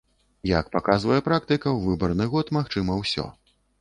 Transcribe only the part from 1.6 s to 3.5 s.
у выбарны год магчыма ўсё.